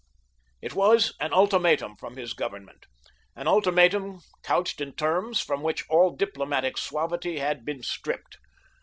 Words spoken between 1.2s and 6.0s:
ultimatum from his government—an ultimatum couched in terms from which